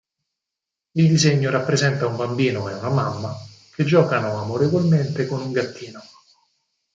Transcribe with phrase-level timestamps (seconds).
[0.93, 3.31] Il disegno rappresenta un bambino e una mamma
[3.75, 6.01] che giocano amorevolmente con un gattino.